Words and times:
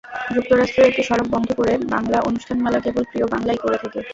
যুক্তরাষ্ট্রের 0.35 0.89
একটি 0.89 1.03
সড়ক 1.03 1.27
বন্ধ 1.31 1.49
করে 1.53 1.73
বাংলা 1.91 2.17
অনুষ্ঠানমালা 2.29 2.79
কেবল 2.85 3.03
প্রিয় 3.09 3.25
বাংলাই 3.33 3.57
করে 3.57 3.77
থেকে। 3.83 3.99